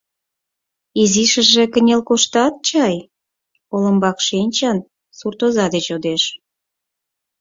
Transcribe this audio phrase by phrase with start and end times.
[1.01, 2.95] —Изишыже кынел коштат чай?—
[3.73, 4.77] олымбак шинчын,
[5.17, 6.23] суртоза деч йодеш.